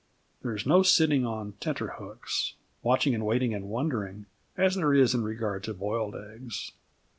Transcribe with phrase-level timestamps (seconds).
[0.41, 4.25] There is no sitting on tenterhooks, watching and waiting and wondering,
[4.57, 6.71] as there is in regard to boiled eggs.